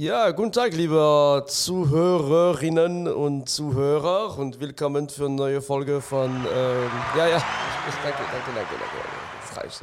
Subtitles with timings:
[0.00, 6.90] Ja, guten Tag, liebe Zuhörerinnen und Zuhörer und willkommen für eine neue Folge von, ähm,
[7.16, 7.38] ja, ja,
[8.04, 8.96] danke, danke, danke, danke,
[9.40, 9.82] das reicht,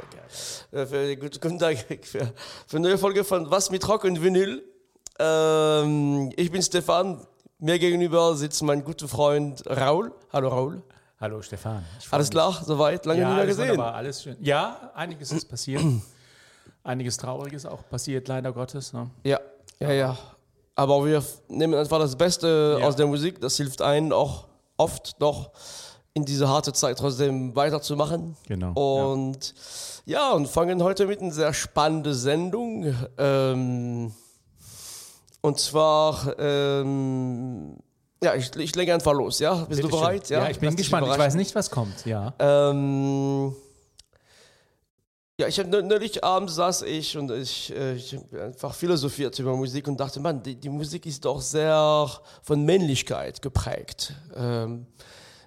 [0.72, 0.84] danke.
[0.84, 2.32] Äh, für, gut, guten Tag für,
[2.66, 4.64] für eine neue Folge von Was mit Rock und Vinyl.
[5.18, 7.20] Ähm, ich bin Stefan,
[7.58, 10.12] mir gegenüber sitzt mein guter Freund Raul.
[10.32, 10.82] Hallo Raul.
[11.20, 11.84] Hallo Stefan.
[12.10, 13.04] Alles klar, soweit?
[13.04, 13.68] Lange ja, nicht mehr gesehen.
[13.68, 14.38] Wunderbar, alles schön.
[14.40, 15.82] Ja, einiges ist passiert.
[16.84, 18.94] einiges Trauriges auch passiert, leider Gottes.
[18.94, 19.10] Ne?
[19.22, 19.40] Ja,
[19.80, 20.16] ja, ja.
[20.74, 22.86] Aber wir nehmen einfach das Beste Ja.
[22.86, 23.40] aus der Musik.
[23.40, 25.50] Das hilft einen auch oft noch
[26.12, 28.36] in diese harte Zeit trotzdem weiterzumachen.
[28.46, 29.54] Genau, Und
[30.06, 32.94] ja, und fangen heute mit einer sehr spannenden Sendung.
[33.18, 34.12] Ähm,
[35.40, 37.76] und zwar, ähm,
[38.22, 39.54] ja, ich, ich lege einfach los, ja?
[39.54, 40.00] Bist du Bitte schön.
[40.00, 40.28] bereit?
[40.30, 41.06] Ja, ich bin Lass gespannt.
[41.10, 42.04] Ich weiß nicht, was kommt.
[42.06, 42.32] Ja.
[42.38, 43.54] Ähm,
[45.38, 49.86] ja, ich habe neulich abends saß ich und ich, äh, ich einfach philosophiert über Musik
[49.86, 52.08] und dachte, Mann, die, die Musik ist doch sehr
[52.42, 54.14] von Männlichkeit geprägt.
[54.34, 54.86] Ähm,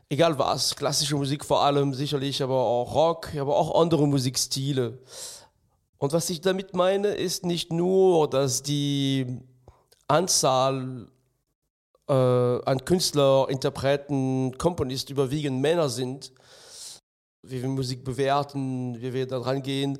[0.07, 4.99] egal was, klassische Musik vor allem sicherlich, aber auch Rock, aber auch andere Musikstile.
[5.97, 9.41] Und was ich damit meine, ist nicht nur, dass die
[10.07, 11.07] Anzahl
[12.07, 16.31] äh, an Künstler, Interpreten, Komponisten überwiegend Männer sind,
[17.49, 19.97] wie wir Musik bewerten, wie wir da dran gehen,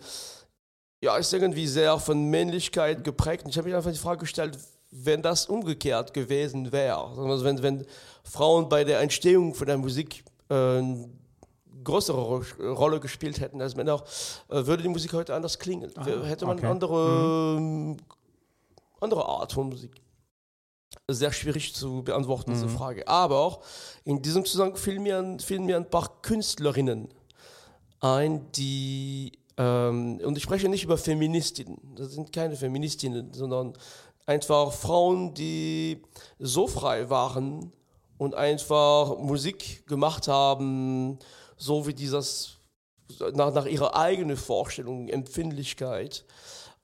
[1.02, 3.46] ja, ist irgendwie sehr von Männlichkeit geprägt.
[3.46, 4.58] Und ich habe mir einfach die Frage gestellt,
[4.92, 7.86] wenn das umgekehrt gewesen wäre, also wenn, wenn
[8.24, 11.10] Frauen bei der Entstehung von der Musik äh, eine
[11.84, 14.04] größere Ro- Rolle gespielt hätten als Männer,
[14.50, 15.92] äh, würde die Musik heute anders klingen.
[16.24, 16.68] Hätte man okay.
[16.68, 17.98] andere, ähm,
[19.00, 19.92] andere Art von Musik.
[21.08, 23.08] Sehr schwierig zu beantworten, diese Frage.
[23.08, 23.62] Aber auch
[24.04, 27.08] in diesem Zusammenhang fielen mir, fielen mir ein paar Künstlerinnen
[28.00, 33.74] ein, die, ähm, und ich spreche nicht über Feministinnen, das sind keine Feministinnen, sondern
[34.26, 36.04] einfach Frauen, die
[36.38, 37.72] so frei waren
[38.18, 41.18] und einfach Musik gemacht haben,
[41.58, 42.58] so wie dieses,
[43.34, 46.26] nach, nach ihrer eigenen Vorstellung, Empfindlichkeit.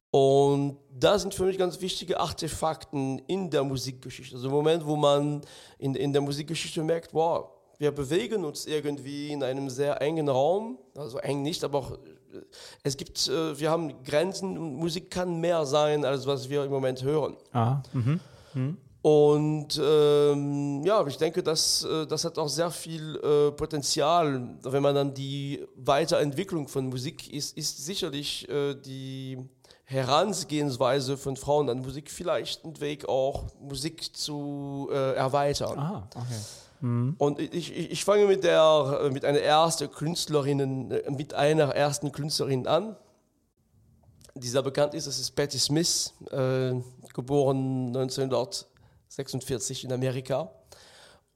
[0.09, 4.35] Und da sind für mich ganz wichtige Artefakten in der Musikgeschichte.
[4.35, 5.41] Also im Moment, wo man
[5.77, 10.77] in, in der Musikgeschichte merkt, wow, wir bewegen uns irgendwie in einem sehr engen Raum,
[10.95, 12.41] also eng nicht, aber auch, äh,
[12.83, 16.71] es gibt, äh, wir haben Grenzen und Musik kann mehr sein, als was wir im
[16.71, 17.37] Moment hören.
[17.51, 18.19] Ah, mhm.
[19.01, 24.81] Und ähm, ja, ich denke, das, äh, das hat auch sehr viel äh, Potenzial, wenn
[24.81, 29.37] man dann die Weiterentwicklung von Musik ist, ist sicherlich äh, die
[29.83, 35.77] Herangehensweise von Frauen an Musik vielleicht ein Weg auch Musik zu äh, erweitern.
[35.77, 36.41] Ah, okay.
[37.17, 42.11] Und ich, ich, ich fange mit der mit einer ersten Künstlerin, äh, mit einer ersten
[42.11, 42.95] Künstlerin an,
[44.35, 45.07] die sehr bekannt ist.
[45.07, 46.73] Das ist Patti Smith, äh,
[47.13, 50.51] geboren 1946 in Amerika.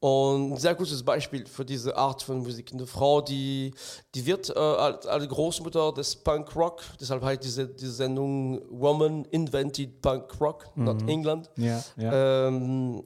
[0.00, 2.72] Und ein sehr gutes Beispiel für diese Art von Musik.
[2.72, 3.74] Eine Frau, die,
[4.14, 9.26] die wird äh, als, als Großmutter des Punk Rock, deshalb heißt diese, diese Sendung Woman
[9.26, 11.50] Invented Punk Rock, not England.
[11.56, 12.46] Ja, ja.
[12.48, 13.02] Ähm,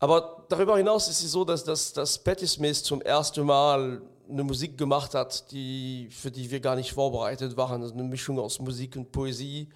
[0.00, 4.00] aber darüber hinaus ist es so, dass, dass, dass Patti Smith zum ersten Mal
[4.30, 7.82] eine Musik gemacht hat, die, für die wir gar nicht vorbereitet waren.
[7.82, 9.68] Also eine Mischung aus Musik und Poesie.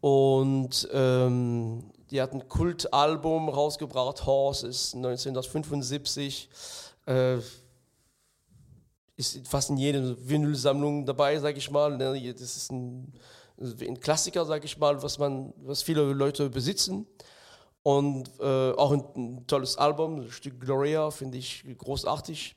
[0.00, 6.48] Und ähm, die hat ein Kultalbum rausgebracht, Horses, 1975.
[7.06, 7.38] Äh,
[9.16, 11.96] ist fast in jeder Vinylsammlung dabei, sage ich mal.
[11.96, 13.12] Ne, Das ist ein,
[13.58, 17.06] ein Klassiker, sage ich mal, was, man, was viele Leute besitzen.
[17.82, 22.56] Und äh, auch ein, ein tolles Album, das Stück Gloria, finde ich großartig.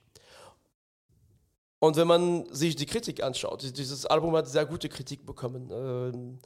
[1.80, 5.70] Und wenn man sich die Kritik anschaut, dieses Album hat sehr gute Kritik bekommen.
[5.72, 6.40] Ähm,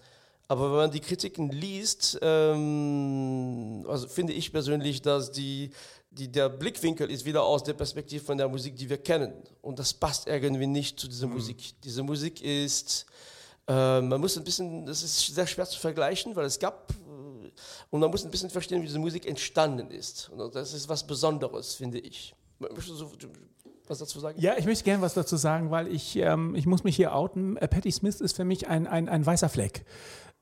[0.48, 5.72] aber wenn man die Kritiken liest, ähm, also finde ich persönlich, dass die,
[6.10, 9.34] die, der Blickwinkel ist wieder aus der Perspektive von der Musik, die wir kennen.
[9.62, 11.74] Und das passt irgendwie nicht zu dieser Musik.
[11.84, 13.06] Diese Musik ist,
[13.68, 16.94] äh, man muss ein bisschen, das ist sehr schwer zu vergleichen, weil es gab,
[17.89, 20.30] und man muss ein bisschen verstehen, wie diese Musik entstanden ist.
[20.30, 22.36] Und das ist was Besonderes, finde ich.
[22.59, 23.07] Möchtest du
[23.88, 24.39] was dazu sagen?
[24.39, 27.57] Ja, ich möchte gerne was dazu sagen, weil ich, ähm, ich muss mich hier outen.
[27.57, 29.86] Äh, Patti Smith ist für mich ein, ein, ein weißer Fleck.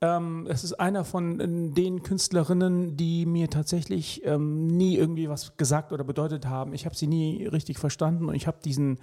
[0.00, 5.56] Ähm, es ist einer von äh, den Künstlerinnen, die mir tatsächlich ähm, nie irgendwie was
[5.56, 6.74] gesagt oder bedeutet haben.
[6.74, 8.98] Ich habe sie nie richtig verstanden und ich habe diesen,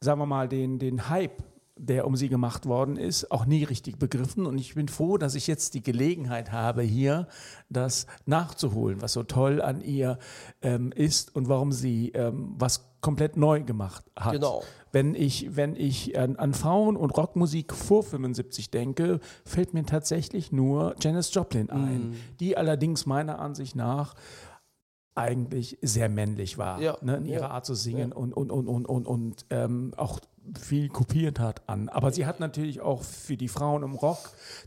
[0.00, 1.42] sagen wir mal, den, den Hype
[1.78, 4.46] der um sie gemacht worden ist, auch nie richtig begriffen.
[4.46, 7.28] Und ich bin froh, dass ich jetzt die Gelegenheit habe, hier
[7.68, 10.18] das nachzuholen, was so toll an ihr
[10.62, 14.32] ähm, ist und warum sie ähm, was komplett neu gemacht hat.
[14.32, 14.62] Genau.
[14.90, 20.52] Wenn ich, wenn ich an, an Frauen- und Rockmusik vor 75 denke, fällt mir tatsächlich
[20.52, 22.14] nur Janis Joplin ein, Mhm.
[22.40, 24.14] die allerdings meiner Ansicht nach
[25.14, 28.16] eigentlich sehr männlich war Ja, ne, in ja, ihrer Art zu singen ja.
[28.16, 30.20] und, und, und, und, und, und ähm, auch
[30.60, 31.88] viel kopiert hat an.
[31.88, 34.18] Aber sie hat natürlich auch für die Frauen im Rock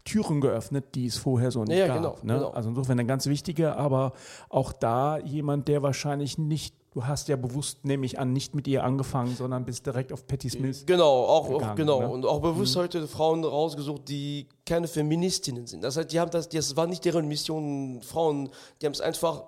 [0.06, 1.98] Türen geöffnet, die es vorher so nicht Ja, gab.
[1.98, 2.34] genau, ne?
[2.36, 2.50] genau.
[2.50, 4.14] Also insofern eine ganz wichtige, aber
[4.50, 8.68] auch da jemand, der wahrscheinlich nicht, du hast ja bewusst, nehme ich an, nicht mit
[8.68, 10.86] ihr angefangen, sondern bist direkt auf Patti Smith.
[10.86, 12.00] Genau, auch, auch gegangen, genau.
[12.02, 12.10] ne?
[12.10, 15.84] Und auch bewusst heute Frauen rausgesucht, die keine Feministinnen sind.
[15.84, 18.50] Das heißt, die haben das, das war nicht deren Mission, Frauen,
[18.81, 19.44] die haben es einfach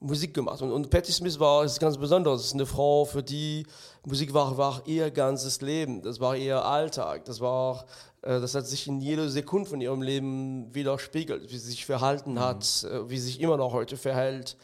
[0.00, 0.60] Musik gemacht.
[0.62, 2.40] Und, und Patti Smith war ist ganz besonders.
[2.40, 3.66] Das ist eine Frau, für die
[4.04, 6.02] Musik war, war ihr ganzes Leben.
[6.02, 7.24] Das war ihr Alltag.
[7.24, 7.86] Das war,
[8.22, 12.38] äh, das hat sich in jeder Sekunde von ihrem Leben widerspiegelt, wie sie sich verhalten
[12.40, 14.56] hat, äh, wie sie sich immer noch heute verhält.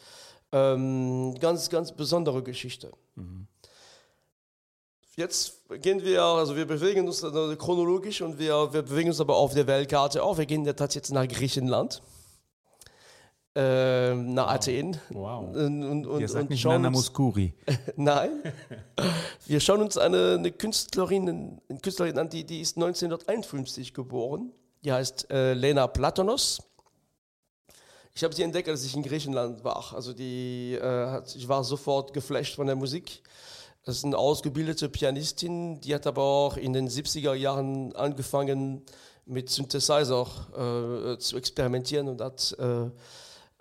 [0.52, 2.92] Ähm, ganz, ganz besondere Geschichte.
[5.16, 9.36] Jetzt gehen wir, also wir bewegen uns äh, chronologisch und wir, wir bewegen uns aber
[9.36, 10.38] auf der Weltkarte auch.
[10.38, 12.02] Wir gehen jetzt jetzt nach Griechenland,
[13.54, 14.98] ähm, nach Athen.
[15.10, 15.54] Wow.
[15.54, 17.52] Und, und, und, Ihr sagt und nicht schauen Nana Muscuri.
[17.96, 18.42] Nein.
[19.46, 24.52] Wir schauen uns eine, eine, Künstlerin, eine Künstlerin an, die, die ist 1951 geboren.
[24.84, 26.62] Die heißt äh, Lena Platonos.
[28.14, 29.92] Ich habe sie entdeckt, als ich in Griechenland war.
[29.94, 33.22] Also die, äh, hat, ich war sofort geflasht von der Musik.
[33.84, 38.82] Das ist eine ausgebildete Pianistin, die hat aber auch in den 70er Jahren angefangen
[39.26, 40.26] mit Synthesizer
[41.14, 42.90] äh, zu experimentieren und hat äh, äh,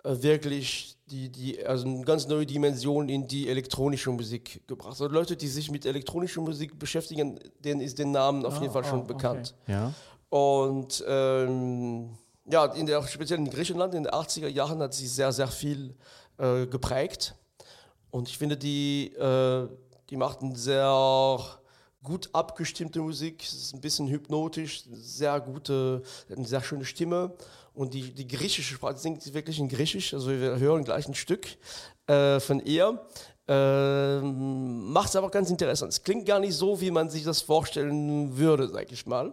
[0.04, 4.90] wirklich die, die, also eine ganz neue Dimension in die elektronische Musik gebracht.
[4.90, 8.84] Also Leute, die sich mit elektronischer Musik beschäftigen, denen ist der Name auf jeden Fall
[8.84, 9.12] schon oh, okay.
[9.12, 9.54] bekannt.
[9.66, 9.92] Ja.
[10.28, 12.16] Und ähm,
[12.50, 15.94] ja, in der, speziell in Griechenland in den 80er Jahren hat sie sehr, sehr viel
[16.38, 17.34] äh, geprägt.
[18.10, 19.68] Und ich finde, die, äh,
[20.10, 21.38] die macht eine sehr
[22.02, 23.42] gut abgestimmte Musik.
[23.42, 26.02] Es ist ein bisschen hypnotisch, sehr gute,
[26.34, 27.34] eine sehr schöne Stimme.
[27.74, 30.12] Und die, die griechische Sprache singt sie wirklich in Griechisch.
[30.12, 31.46] Also wir hören gleich ein Stück
[32.06, 33.00] äh, von ihr.
[33.48, 35.92] Ähm, Macht es aber ganz interessant.
[35.92, 39.32] Es klingt gar nicht so, wie man sich das vorstellen würde, sag ich mal.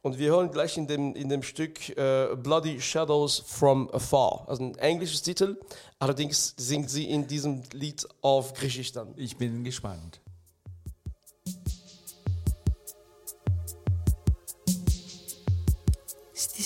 [0.00, 4.44] Und wir hören gleich in dem, in dem Stück äh, Bloody Shadows from Afar.
[4.46, 5.58] Also ein englisches Titel.
[5.98, 9.12] Allerdings singt sie in diesem Lied auf Griechisch dann.
[9.16, 10.20] Ich bin gespannt.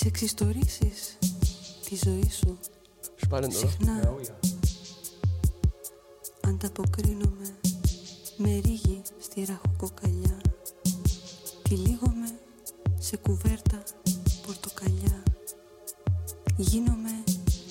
[0.03, 1.19] Στις εξιστορήσεις
[1.89, 2.59] της ζωής σου.
[3.29, 3.53] Spannend, oder?
[3.53, 4.17] συχνά
[6.41, 7.57] ανταποκρίνομαι
[8.37, 10.41] με ρίγη στη ραχοκοκαλιά.
[11.63, 12.39] Τυλίγομαι
[12.99, 13.83] σε κουβέρτα
[14.47, 15.23] πορτοκαλιά.
[16.57, 17.25] Γίνομαι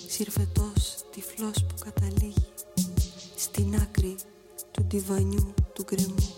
[0.07, 2.47] συρφετός τυφλός που καταλήγει
[3.35, 4.15] Στην άκρη
[4.71, 6.33] του ντιβανιού του γκρεμού.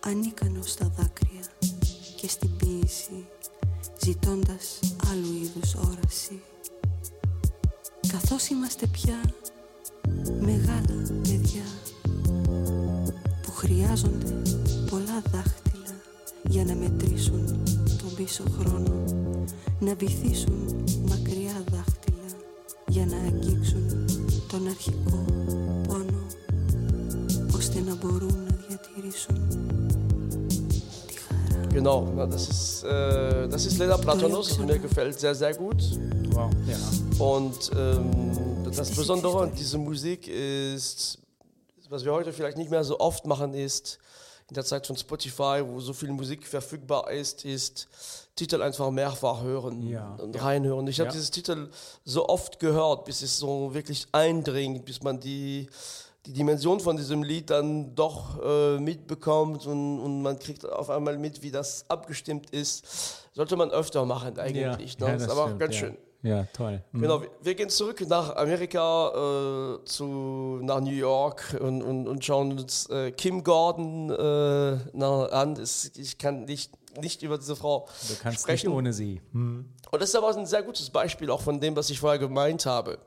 [0.00, 1.46] Ανίκανος στα δάκρυα
[2.16, 3.26] και στην ποίηση
[4.04, 4.78] Ζητώντας
[5.10, 6.42] άλλου είδους όραση
[8.08, 9.20] Καθώς είμαστε πια
[10.40, 11.64] μεγάλα παιδιά
[13.42, 14.42] που χρειάζονται
[14.90, 15.94] πολλά δάχτυλα
[16.48, 17.46] για να μετρήσουν
[17.98, 19.04] τον πίσω χρόνο
[19.80, 22.28] να βυθίσουν μακριά δάχτυλα
[22.86, 24.06] για να αγγίξουν
[24.48, 25.24] τον αρχικό
[25.88, 26.26] πόνο
[27.56, 29.83] ώστε να μπορούν να διατηρήσουν τη χαρά.
[31.74, 35.82] Genau, na, das ist, äh, das ist Lena Platonos, mir gefällt sehr, sehr gut.
[36.30, 36.48] Wow.
[36.68, 37.24] Ja.
[37.24, 38.30] Und ähm,
[38.72, 41.18] das Besondere an dieser Musik ist,
[41.88, 43.98] was wir heute vielleicht nicht mehr so oft machen, ist,
[44.48, 47.88] in der Zeit von Spotify, wo so viel Musik verfügbar ist, ist
[48.36, 50.14] Titel einfach mehrfach hören Ja.
[50.22, 50.86] und reinhören.
[50.86, 51.12] Ich habe Ja.
[51.12, 51.70] dieses Titel
[52.04, 55.68] so oft gehört, bis es so wirklich eindringt, bis man die,
[56.26, 61.18] die Dimension von diesem Lied dann doch äh, mitbekommt und, und man kriegt auf einmal
[61.18, 63.28] mit, wie das abgestimmt ist.
[63.32, 64.98] Sollte man öfter machen eigentlich.
[64.98, 65.06] ne?
[65.06, 65.80] Ja, das ist das aber stimmt, ganz ja.
[65.80, 65.96] schön.
[66.22, 66.82] Ja, toll.
[66.92, 67.02] Mhm.
[67.02, 72.24] Genau, wir, wir gehen zurück nach Amerika, äh, zu, nach New York und, und, und
[72.24, 75.52] schauen uns äh, Kim Gordon äh, na, an.
[75.56, 78.68] Es, ich kann nicht, nicht über diese Frau Du kannst sprechen.
[78.70, 79.20] nicht ohne sie.
[79.32, 79.66] Mhm.
[79.90, 82.64] Und das ist aber ein sehr gutes Beispiel auch von dem, was ich vorher gemeint
[82.64, 82.98] habe.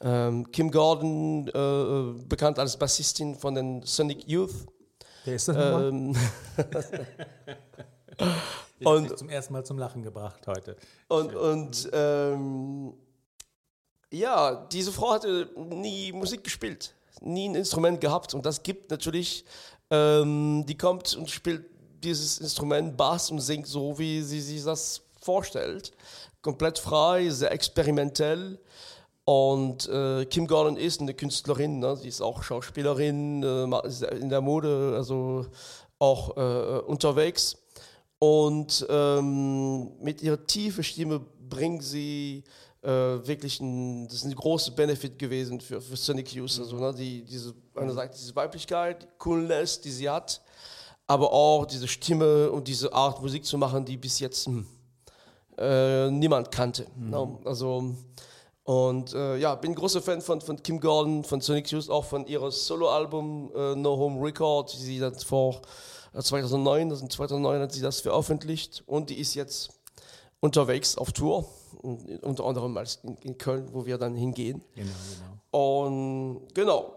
[0.00, 4.54] Ähm, Kim Gordon, äh, äh, bekannt als Bassistin von den Sonic Youth.
[5.24, 5.56] Wer ist das?
[5.56, 6.16] Ähm,
[8.84, 10.76] und- zum ersten Mal zum Lachen gebracht heute.
[11.08, 12.94] Und, und ähm,
[14.12, 18.34] ja, diese Frau hatte nie Musik gespielt, nie ein Instrument gehabt.
[18.34, 19.44] Und das gibt natürlich,
[19.90, 21.64] ähm, die kommt und spielt
[22.02, 25.92] dieses Instrument Bass und singt so, wie sie sich das vorstellt.
[26.40, 28.60] Komplett frei, sehr experimentell.
[29.28, 31.94] Und äh, Kim Gordon ist eine Künstlerin, ne?
[31.98, 35.44] sie ist auch Schauspielerin, äh, in der Mode, also
[35.98, 37.58] auch äh, unterwegs.
[38.18, 42.42] Und ähm, mit ihrer tiefen Stimme bringt sie
[42.80, 46.58] äh, wirklich ein, das ist ein großer Benefit gewesen für, für Sonic Youth.
[46.58, 50.40] Also, ne, die, diese, einerseits diese Weiblichkeit, die Coolness, die sie hat,
[51.06, 54.66] aber auch diese Stimme und diese Art Musik zu machen, die bis jetzt hm,
[55.58, 56.86] äh, niemand kannte.
[56.96, 57.38] Ne?
[57.44, 57.94] Also,
[58.68, 62.26] und äh, ja, bin großer Fan von, von Kim Gordon, von Sonic Youth, auch von
[62.26, 65.62] ihrem Soloalbum äh, No Home Record, sie dann vor
[66.12, 69.70] äh, 2009, also 2009 hat sie das veröffentlicht und die ist jetzt
[70.40, 71.48] unterwegs auf Tour,
[71.80, 74.62] und, unter anderem als in, in Köln, wo wir dann hingehen.
[74.74, 74.90] Genau,
[75.50, 75.80] genau.
[75.80, 76.92] Und genau,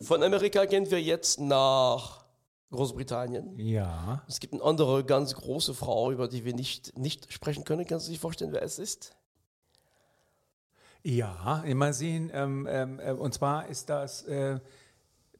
[0.00, 2.24] von Amerika gehen wir jetzt nach
[2.70, 3.58] Großbritannien.
[3.58, 4.22] Ja.
[4.28, 7.84] Es gibt eine andere ganz große Frau, über die wir nicht, nicht sprechen können.
[7.84, 9.16] Kannst du dir vorstellen, wer es ist?
[11.04, 12.30] Ja, mal sehen.
[12.32, 14.58] Ähm, ähm, äh, und zwar ist das, äh,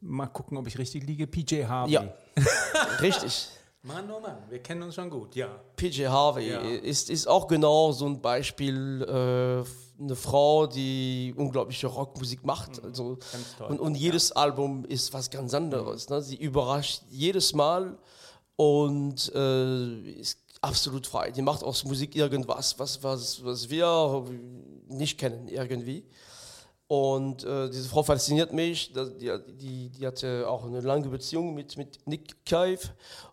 [0.00, 1.92] mal gucken, ob ich richtig liege, PJ Harvey.
[1.92, 2.04] Ja,
[3.00, 3.49] richtig.
[3.85, 5.49] Mann, oh Mann, wir kennen uns schon gut, ja.
[5.76, 6.61] PJ Harvey Ja.
[6.61, 12.83] ist, ist auch genau so ein Beispiel, äh, eine Frau, die unglaubliche Rockmusik macht.
[12.83, 13.19] Also, Mhm.
[13.33, 13.66] ganz toll.
[13.71, 16.09] und, und jedes Album ist was ganz anderes.
[16.09, 16.23] Ne?
[16.23, 17.99] Sie überrascht jedes Mal
[18.57, 21.31] und äh, ist absolut frei.
[21.33, 24.25] Die macht aus Musik irgendwas, was, was, was wir
[24.92, 26.04] nicht kennen irgendwie.
[26.87, 28.92] Und äh, diese Frau fasziniert mich.
[28.92, 32.80] Die, die, die hatte auch eine lange Beziehung mit, mit Nick Cave.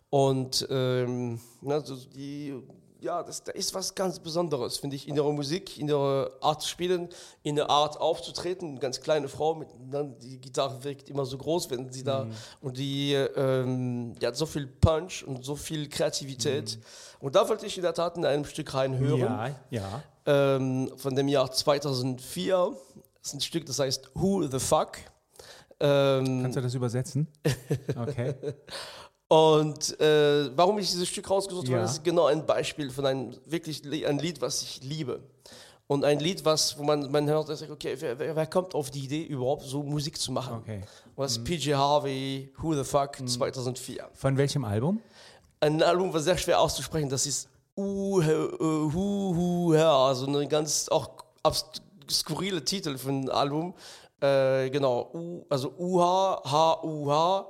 [0.08, 2.54] Und ähm, ne, so die,
[3.00, 6.62] ja, das, da ist was ganz Besonderes, finde ich, in ihrer Musik, in ihrer Art
[6.62, 7.08] zu spielen,
[7.42, 8.70] in der Art aufzutreten.
[8.70, 12.26] Eine ganz kleine Frau, mit, ne, die Gitarre wirkt immer so groß, wenn sie da.
[12.60, 16.78] Und die, ähm, die hat so viel Punch und so viel Kreativität.
[17.20, 20.02] Und da wollte ich in der Tat in einem Stück reinhören Ja, ja.
[20.26, 22.76] ähm, von dem Jahr 2004.
[23.22, 24.98] Das ist ein Stück, das heißt Who the Fuck.
[25.82, 27.26] Ähm, Kannst du das übersetzen?
[27.96, 28.34] Okay.
[29.30, 31.82] Und äh, warum ich dieses Stück rausgesucht habe, Ja.
[31.82, 35.20] das ist genau ein Beispiel von einem wirklich li- ein Lied, was ich liebe.
[35.86, 39.04] Und ein Lied, was, wo man, man hört, sagt, okay, wer, wer, kommt auf die
[39.04, 40.56] Idee, überhaupt so Musik zu machen?
[40.62, 40.78] Okay.
[40.78, 40.82] Mhm.
[41.22, 44.08] Das ist PJ Harvey, Who the Fuck, 2004.
[44.14, 45.00] Von welchem Album?
[45.60, 50.88] Ein Album war sehr schwer auszusprechen, das ist Uh, Hu, Hu, ja, also ein ganz
[50.88, 51.08] auch
[52.10, 53.74] skurrile Titel für ein Album.
[54.20, 57.46] Äh, genau, U, also UH, H-U-H,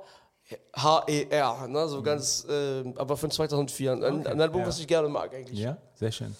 [0.75, 3.91] H-E-R, ne, so ganz, äh, aber von 2004.
[3.91, 4.67] Ein, Okay, ein Album, ja.
[4.67, 5.59] was ich gerne mag eigentlich.
[5.59, 6.35] Ja, sehr schön.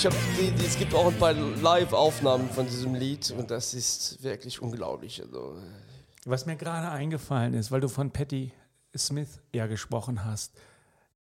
[0.00, 3.74] Ich hab die, die, es gibt auch ein paar Live-Aufnahmen von diesem Lied und das
[3.74, 5.20] ist wirklich unglaublich.
[5.22, 5.58] Also,
[6.24, 8.50] Was mir gerade eingefallen ist, weil du von Patti
[8.96, 10.54] Smith ja gesprochen hast.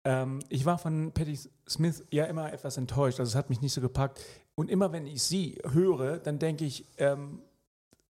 [0.04, 3.74] Ähm, ich war von Patti Smith ja immer etwas enttäuscht, also es hat mich nicht
[3.74, 4.22] so gepackt.
[4.54, 7.42] Und immer wenn ich sie höre, dann denke ich, ähm,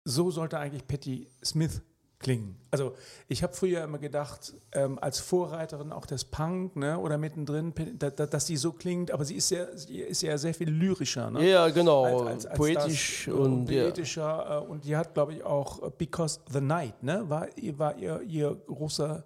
[0.04, 1.82] so sollte eigentlich Patti Smith
[2.24, 2.56] klingen.
[2.72, 2.94] Also
[3.28, 8.10] ich habe früher immer gedacht, ähm, als Vorreiterin auch des Punk ne, oder mittendrin, da,
[8.10, 11.30] da, dass sie so klingt, aber sie ist ja, sie ist ja sehr viel lyrischer.
[11.30, 11.48] Ne?
[11.48, 13.82] ja, genau, als- als- als poetisch das, äh, und ja.
[13.84, 17.96] poetischer äh, und die hat glaube ich auch Because the Night ne war ihr war
[17.96, 19.22] ihr, ihr großer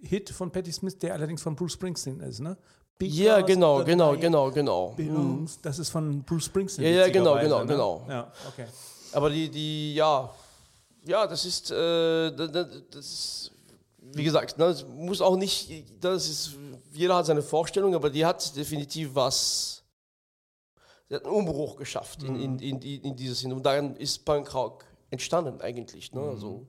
[0.00, 2.56] Hit von Patti Smith der allerdings von Bruce Springsteen ist ne
[3.00, 4.94] Ja, Because genau, the genau, night genau, genau.
[4.96, 7.66] belongs- das ist von Bruce Springsteen Ja, ja, genau, genau, ne?
[7.66, 8.06] genau.
[8.08, 8.66] ja okay
[9.12, 10.30] Aber die, die, ja,
[11.04, 13.52] ja, das ist, äh, das, ist,
[13.98, 16.56] wie gesagt, ne, muss auch nicht, das ist,
[16.92, 19.82] jeder hat seine Vorstellung, aber die hat definitiv was,
[21.08, 23.52] sie hat einen Umbruch geschafft in, in, in, in, in dieses Hin.
[23.52, 26.66] Und daran ist Punkrock entstanden eigentlich, ne, also,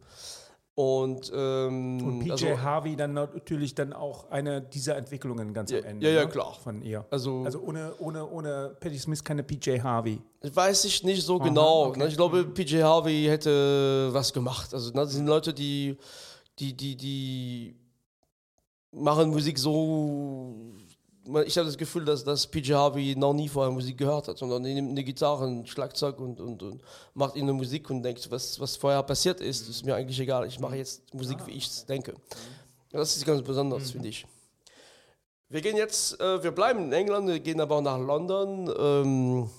[0.75, 5.77] und, ähm, und PJ also, Harvey dann natürlich dann auch eine dieser Entwicklungen ganz Ja,
[5.80, 6.30] am Ende ja, ja, ne?
[6.32, 6.53] klar.
[6.63, 11.24] von ihr Also- also ohne ohne ohne Patti Smith keine PJ Harvey Weiß ich nicht
[11.24, 11.86] so genau.
[11.88, 12.00] okay.
[12.00, 12.08] Ne?
[12.08, 14.74] Ich glaube, PJ Harvey hätte was gemacht.
[14.74, 15.96] Also, ne, das sind Leute, die,
[16.60, 17.75] die, die, die
[18.92, 20.74] machen Musik so,
[21.46, 24.65] ich habe das Gefühl, dass, dass PJ Harvey noch nie vorher Musik gehört hat, sondern
[24.65, 26.82] er nimmt eine Gitarre, ein Schlagzeug und, und, und
[27.13, 30.46] macht ihnen Musik und denkt, was, was vorher passiert ist, ist mir eigentlich egal.
[30.48, 32.13] Ich mache jetzt Musik, wie ich es denke.
[32.92, 34.25] Das ist ganz besonders, finde ich.
[35.50, 38.74] Wir gehen jetzt, äh, wir bleiben in England, wir gehen aber auch nach London.
[38.77, 39.50] Ähm,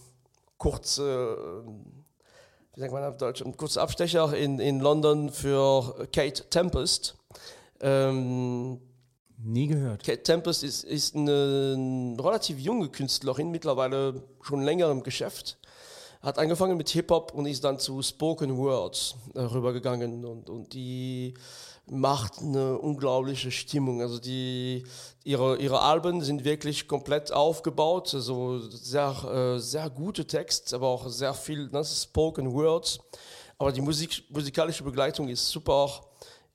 [0.58, 6.48] kurz, äh, wie sagt man auf Deutsch, ein kurzer Abstecher in, in London für Kate
[6.50, 7.16] Tempest.
[7.80, 8.80] Ähm,
[9.38, 10.04] Nie gehört.
[10.04, 15.58] Kate Tempest ist, ist eine, relativ junge Künstlerin, mittlerweile schon länger im Geschäft.
[16.22, 20.24] Hat angefangen mit Hip-Hop und ist dann zu Spoken Words äh, rübergegangen.
[20.24, 21.34] Und, und die
[21.86, 24.00] macht eine unglaubliche Stimmung.
[24.00, 24.84] Also die,
[25.24, 28.14] ihre, ihre Alben sind wirklich komplett aufgebaut.
[28.14, 33.00] Also sehr, äh, sehr gute Texte, aber auch sehr viel ne, Spoken Words.
[33.58, 35.90] Aber die Musik, musikalische Begleitung ist super.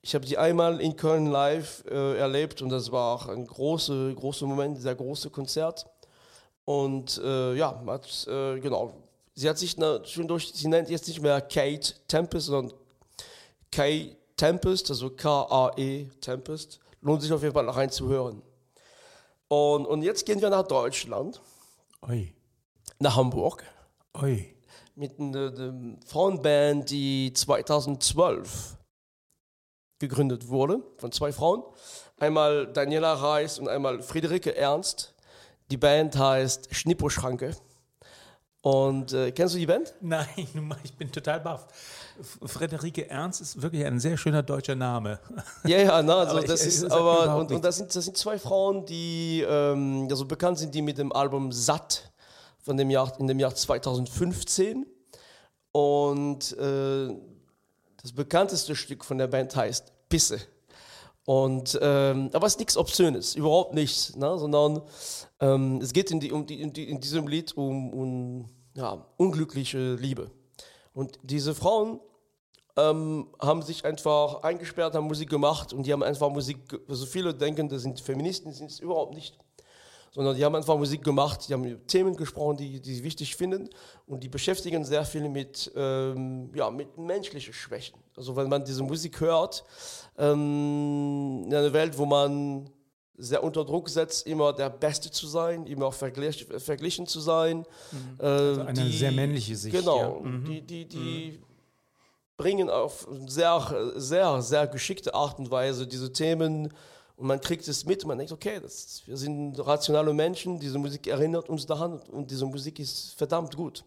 [0.02, 4.14] Ich habe die einmal in Köln live äh, erlebt und das war auch ein großer
[4.14, 5.86] großer Moment, ein sehr großes Konzert.
[6.64, 8.94] Und äh, ja, hat, äh, genau.
[9.34, 12.78] Sie hat sich na, schon durch, sie nennt jetzt nicht mehr Kate Tempest, sondern
[13.72, 16.80] K Tempest, also K-A-E Tempest.
[17.02, 18.42] Lohnt sich auf jeden Fall noch reinzuhören.
[19.50, 21.42] Und, und jetzt gehen wir nach Deutschland,
[22.08, 22.34] Oi.
[23.00, 23.64] nach Hamburg,
[24.22, 24.56] Oi.
[24.96, 28.79] mit einer, einer Frauenband, die 2012
[30.00, 31.64] gegründet wurde, von zwei Frauen.
[32.18, 35.14] Einmal Daniela Reis und einmal Friederike Ernst.
[35.72, 37.56] Die Band heißt Schnipposchranke.
[38.62, 39.94] Und äh, kennst du die Band?
[40.02, 40.28] Nein,
[40.84, 41.68] ich bin total baff.
[42.20, 45.20] F- Frederike Ernst ist wirklich ein sehr schöner deutscher Name.
[45.64, 48.18] Ja, ja, na, also Aber das ich- ist aber und, und das sind das sind
[48.18, 52.12] zwei Frauen, die ähm, also bekannt sind, die mit dem Album Satt
[52.62, 54.86] von dem Jahr in dem Jahr 2015
[55.72, 57.16] und äh,
[58.02, 60.40] das bekannteste Stück von der Band heißt Pisse.
[61.26, 64.38] Und ähm, aber es ist nichts Obszönes, überhaupt nichts, ne?
[64.40, 64.82] sondern
[65.40, 69.06] ähm, es geht in, die, um die, in, die, in diesem Lied um, um ja,
[69.18, 70.32] unglückliche Liebe.
[70.94, 72.00] Und diese Frauen
[72.78, 77.06] ähm, haben sich einfach eingesperrt, haben Musik gemacht und die haben einfach Musik, ge- also
[77.06, 79.38] viele denken, das sind Feministen, sind es überhaupt nicht.
[80.12, 83.36] Sondern die haben einfach Musik gemacht, die haben über Themen gesprochen, die, die sie wichtig
[83.36, 83.70] finden
[84.08, 88.00] und die beschäftigen sehr viel mit, ähm, ja, mit menschlichen Schwächen.
[88.18, 89.64] Also wenn man diese Musik hört,
[90.18, 92.70] ähm, in einer Welt, wo man
[93.18, 97.66] sehr unter Druck setzt, immer der Beste zu sein, immer verglich, verglichen zu sein.
[98.20, 100.30] Äh, Also eine sehr männliche Sicht, Genau, ja.
[100.30, 100.46] Mhm.
[100.46, 101.40] die, die, die
[102.38, 106.74] bringen auf sehr, sehr, sehr geschickte Art und Weise diese Themen
[107.20, 110.80] und man kriegt es mit und man denkt, okay, das, wir sind rationale Menschen, diese
[110.80, 113.84] Musik erinnert uns daran und diese Musik ist verdammt gut.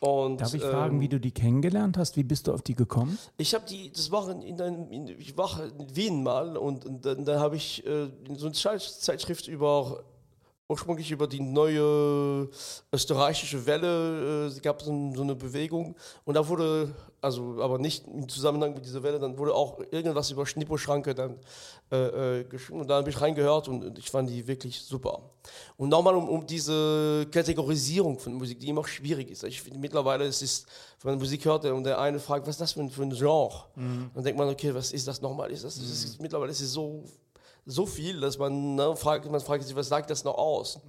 [0.00, 2.16] Und, Darf ich ähm, fragen, wie du die kennengelernt hast?
[2.16, 3.18] Wie bist du auf die gekommen?
[3.36, 7.04] ich habe die, das war in, in, in ich war in Wien mal und, und
[7.04, 10.02] dann, dann habe ich äh, so eine Zeit- Zeitschrift über
[10.74, 12.48] ursprünglich über die neue
[12.92, 17.78] österreichische Welle, äh, es gab so, ein- so eine Bewegung und da wurde, also aber
[17.78, 21.36] nicht im Zusammenhang mit dieser Welle, dann wurde auch irgendwas über Schnipposchranke dann
[21.92, 25.30] äh, äh, geschrieben und da habe ich reingehört und, ich fand die wirklich super.
[25.76, 29.44] Und nochmal um, um diese Kategorisierung von Musik, die immer schwierig ist.
[29.44, 30.66] Ich finde mittlerweile ist es,
[31.02, 33.10] wenn man Musik hört und der eine fragt, was ist das für ein, für ein
[33.10, 33.64] Genre?
[34.14, 35.50] Dann denkt man, okay, was ist das nochmal?
[35.52, 37.04] Ist das, das ist, mittlerweile ist es so
[37.66, 40.80] so viel, dass man, ne, fragt, man fragt sich, was sagt das noch aus?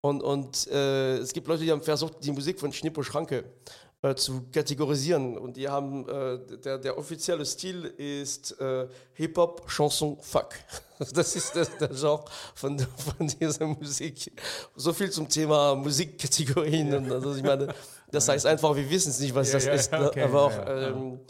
[0.00, 3.44] Und, und äh, es gibt Leute, die haben versucht, die Musik von Schnippo Schranke
[4.02, 5.36] äh, zu kategorisieren.
[5.36, 10.50] Und die haben, äh, der, der offizielle Stil ist äh, Hip-Hop, Chanson, Fuck.
[11.14, 14.30] Das ist das, der Genre von, von dieser Musik.
[14.76, 16.92] So viel zum Thema Musikkategorien.
[16.94, 17.74] Und Also ich meine,
[18.10, 19.92] das heißt einfach, wir wissen es nicht, was Ja, das ja, ist.
[19.92, 20.08] Ne?
[20.08, 21.20] okay, Aber auch, ähm,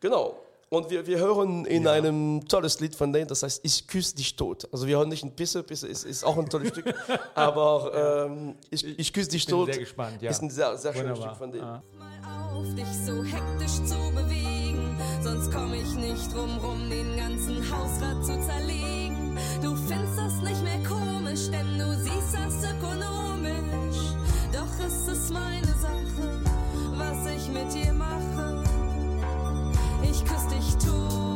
[0.00, 0.47] genau.
[0.70, 4.36] Und wir, wir hören in einem tolles Lied von denen, das heißt Ich küsse dich
[4.36, 4.68] tot.
[4.70, 6.94] Also wir hören nicht ein Pisse, Pisse ist, ist auch ein tolles Stück,
[7.34, 10.30] aber ähm, ich, ich küsse dich bin tot sehr gespannt, ja.
[10.30, 11.18] ist ein sehr, sehr schönes.
[11.18, 11.64] Stück von denen.
[11.64, 11.82] Ah.
[11.98, 14.98] mal auf, dich so hektisch zu bewegen.
[15.22, 19.38] Sonst komm ich nicht drum rum, den ganzen Hausrat zu zerlegen.
[19.62, 24.14] Du findest das nicht mehr komisch, denn du siehst das ökonomisch.
[24.52, 26.42] Doch es ist meine Sache,
[26.96, 28.47] was ich mit dir mache.
[30.18, 31.27] Ich küss dich tot.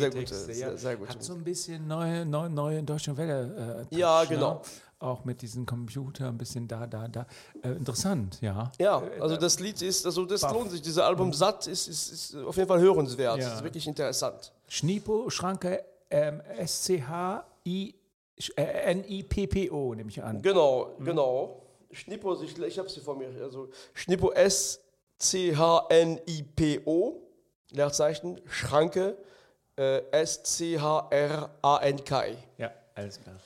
[0.00, 0.56] Sehr Texte, gute, ja.
[0.68, 1.10] sehr, sehr gute.
[1.10, 3.86] Hat so ein bisschen neue, neue, neue deutsche Welle.
[3.90, 4.54] Äh, Ja, Touch, genau.
[4.54, 4.60] Ne?
[5.00, 7.26] Auch mit diesem Computer, ein bisschen da, da, da.
[7.62, 8.70] Äh, interessant, ja.
[8.78, 10.52] Ja, also das Lied ist, also das Baff.
[10.52, 10.82] lohnt sich.
[10.82, 13.38] Dieser Album satt ist, ist, ist auf jeden Fall hörenswert.
[13.38, 13.44] Ja.
[13.46, 14.52] Das ist wirklich interessant.
[14.68, 17.94] Schnipo, Schranke, ähm, S-C-H-I,
[18.56, 20.42] äh, N-I-P-P-O, nehme ich an.
[20.42, 21.62] Genau, genau.
[21.92, 23.28] Schnippo, ich, ich habe sie vor mir.
[23.42, 24.32] Also Schnippo
[25.90, 27.22] S-C-H-N-I-P-O,
[27.70, 29.16] Leerzeichen, Schranke,
[29.80, 30.76] äh, S-C-H-R-A-N-K.
[32.58, 33.36] Ja, alles klar.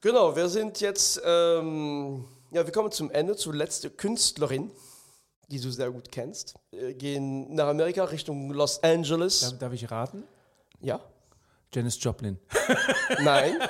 [0.00, 4.72] Genau, wir sind jetzt, ähm, ja, wir kommen zum Ende, zur letzten Künstlerin,
[5.48, 6.54] die du sehr gut kennst.
[6.70, 9.40] Wir gehen nach Amerika Richtung Los Angeles.
[9.40, 10.24] Darf, darf ich raten?
[10.80, 11.00] Ja?
[11.72, 12.38] Janis Joplin.
[13.22, 13.58] Nein?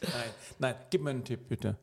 [0.00, 1.76] Nein, nein, gib mir einen Tipp, bitte.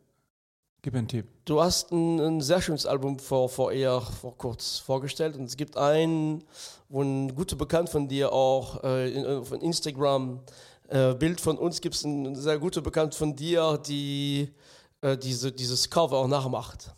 [0.82, 1.28] Gib einen Tipp.
[1.44, 5.58] Du hast ein, ein sehr schönes Album vor, vor eher vor kurz vorgestellt und es
[5.58, 6.44] gibt ein,
[6.88, 10.40] wo ein guter Bekannt von dir auch äh, in, auf Instagram
[10.88, 14.54] äh, Bild von uns gibt es ein sehr guter Bekannt von dir, die
[15.02, 16.92] äh, diese, dieses Cover auch nachmacht.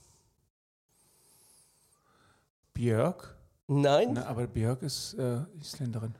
[2.74, 3.36] Björk?
[3.68, 4.14] Nein?
[4.14, 6.14] Na, aber Björk ist äh, Isländerin.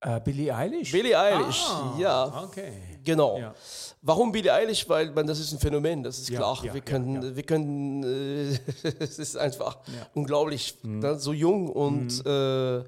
[0.00, 0.92] Äh, Billie Eilish?
[0.92, 2.42] Billie Eilish, Ah, ja.
[2.44, 2.91] Okay.
[3.04, 3.38] Genau.
[3.38, 3.54] Ja.
[4.02, 4.88] Warum Billie Eilish?
[4.88, 6.56] Weil man, das ist ein Phänomen, das ist Ja, klar.
[6.64, 7.36] ja, wir ja, können, ja.
[7.36, 8.58] wir können, äh,
[9.00, 9.92] es ist einfach Ja.
[9.92, 10.06] Mhm.
[10.22, 11.18] unglaublich, ne?
[11.18, 12.82] so jung und äh,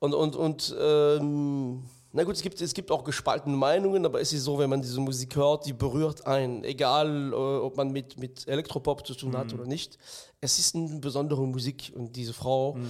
[0.00, 4.32] und und und ähm, na gut, es gibt es gibt auch gespaltene Meinungen, aber es
[4.32, 8.18] ist so, wenn man diese Musik hört, die berührt einen, egal äh, ob man mit
[8.18, 9.36] mit Elektropop zu tun Mhm.
[9.36, 9.96] hat oder nicht.
[10.40, 12.82] Es ist eine besondere Musik und diese Frau Mhm.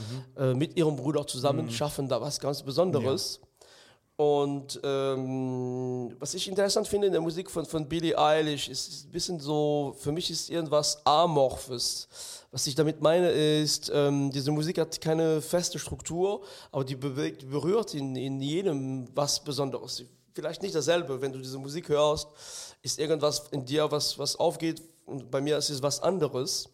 [0.43, 3.41] äh, mit ihrem Bruder zusammen schaffen da was ganz Besonderes.
[4.21, 9.07] Und ähm, was ich interessant finde in der Musik von, von Billie Eilish, ist, ist
[9.07, 12.07] ein bisschen so, für mich ist irgendwas Amorphes.
[12.51, 17.49] Was ich damit meine ist, ähm, diese Musik hat keine feste Struktur, aber die bewegt,
[17.49, 20.05] berührt in, in jedem was Besonderes.
[20.35, 22.29] Vielleicht nicht dasselbe, wenn du diese Musik hörst,
[22.83, 26.69] ist irgendwas in dir, was, was aufgeht und bei mir ist es was anderes.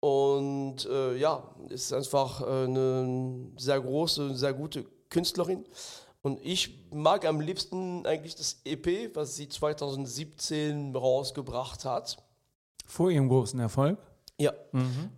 [0.00, 5.64] Und äh, ja, ist einfach äh, eine sehr große, sehr gute Künstlerin.
[6.26, 12.16] Und ich mag am liebsten eigentlich das EP, was sie 2017 rausgebracht hat.
[12.84, 13.96] Vor ihrem großen Erfolg?
[14.36, 14.52] Ja,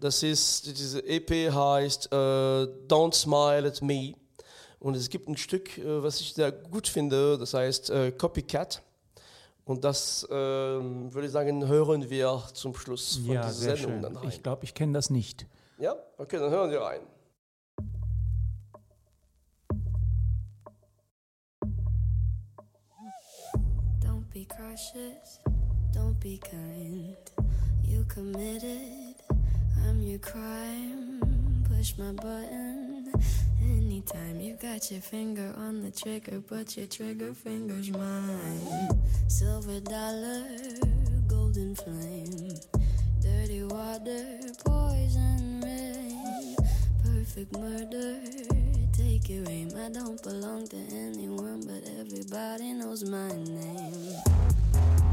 [0.00, 4.16] das ist, diese EP heißt äh, Don't Smile at Me.
[4.80, 8.82] Und es gibt ein Stück, äh, was ich sehr gut finde, das heißt äh, Copycat.
[9.64, 14.02] Und das, ähm, würde ich sagen, hören wir zum Schluss von Ja, dieser Sendung schön.
[14.02, 14.28] dann rein.
[14.28, 15.46] Ich glaube, ich kenne das nicht.
[15.78, 17.00] Ja, okay, dann hören wir rein.
[24.48, 25.38] Cautious,
[25.92, 27.16] don't be kind.
[27.84, 29.14] You committed,
[29.86, 31.20] I'm your crime.
[31.68, 33.12] Push my button
[33.62, 34.40] anytime.
[34.40, 38.88] You got your finger on the trigger, but your trigger finger's mine.
[39.28, 40.44] Silver dollar,
[41.26, 42.58] golden flame.
[43.20, 46.56] Dirty water, poison rain.
[47.04, 48.20] Perfect murder,
[48.98, 49.70] take your aim.
[49.78, 54.16] I don't belong to anyone, but everybody knows my name.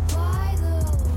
[0.09, 1.14] By the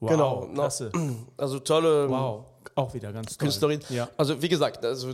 [0.00, 0.92] Wow, Genau, klasse.
[1.36, 3.46] Also tolle Wow, auch wieder ganz toll.
[3.46, 3.80] Künstlerin.
[3.90, 4.08] Ja.
[4.16, 5.12] Also wie gesagt, also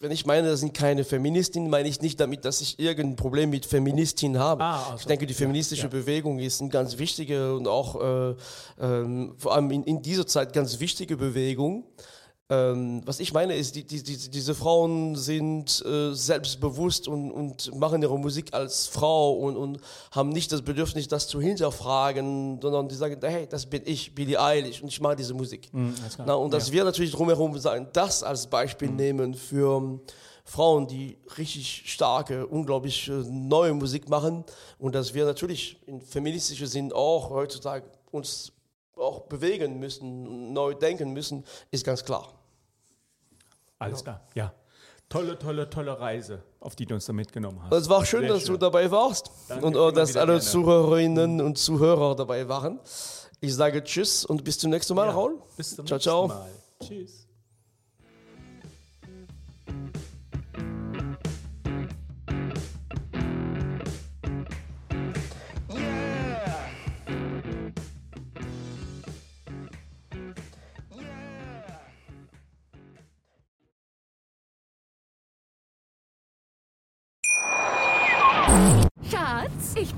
[0.00, 3.50] wenn ich meine, das sind keine Feministinnen, meine ich nicht damit, dass ich irgendein Problem
[3.50, 4.62] mit Feministinnen habe.
[4.62, 5.88] Ah, also, ich denke, die feministische ja.
[5.88, 8.34] Bewegung ist eine ganz wichtige und auch äh,
[8.80, 11.84] ähm, vor allem in, in dieser Zeit ganz wichtige Bewegung.
[12.48, 17.74] Ähm, was ich meine ist, die, die, die, diese Frauen sind äh, selbstbewusst und, und
[17.74, 19.80] machen ihre Musik als Frau und, und
[20.12, 24.40] haben nicht das Bedürfnis, das zu hinterfragen, sondern die sagen, hey, das bin ich, Billie
[24.40, 25.70] Eilish, und ich mache diese Musik.
[25.72, 26.24] klar.
[26.24, 26.74] Na, und dass Ja.
[26.74, 30.00] wir natürlich drumherum sagen, das als Beispiel nehmen für ähm,
[30.44, 34.44] Frauen, die richtig starke, unglaublich äh, neue Musik machen
[34.78, 38.52] und dass wir natürlich in feministischer Sinn auch heutzutage uns
[38.96, 42.32] auch bewegen müssen, neu denken müssen, ist ganz klar.
[43.78, 44.52] Alles klar, ja.
[45.08, 47.72] Tolle, tolle, tolle Reise, auf die du uns da mitgenommen hast.
[47.72, 50.40] Es war schön, Sehr dass du dabei warst Danke, und dass alle gerne.
[50.40, 52.80] Zuhörerinnen und Zuhörer dabei waren.
[53.40, 55.38] Ich sage Tschüss und bis zum nächsten Mal, Ja, Raul.
[55.56, 56.26] Bis zum Ciao, nächsten ciao.
[56.28, 56.50] Mal.
[56.82, 57.25] Tschüss.